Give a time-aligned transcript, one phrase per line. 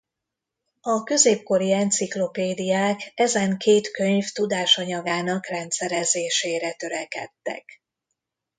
[0.81, 7.81] A középkori enciklopédiák ezen két könyv tudásanyagának rendszerezésére törekedtek.